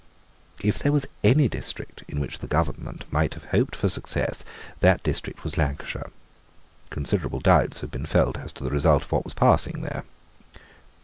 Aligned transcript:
If 0.63 0.79
there 0.79 0.91
was 0.91 1.05
any 1.23 1.47
district 1.47 2.01
in 2.07 2.19
which 2.19 2.39
the 2.39 2.47
government 2.47 3.05
might 3.13 3.35
have 3.35 3.43
hoped 3.53 3.75
for 3.75 3.87
success, 3.87 4.43
that 4.79 5.03
district 5.03 5.43
was 5.43 5.59
Lancashire. 5.59 6.09
Considerable 6.89 7.39
doubts 7.39 7.81
had 7.81 7.91
been 7.91 8.07
felt 8.07 8.35
as 8.39 8.51
to 8.53 8.63
the 8.63 8.71
result 8.71 9.03
of 9.03 9.11
what 9.11 9.25
was 9.25 9.35
passing 9.35 9.81
there. 9.81 10.03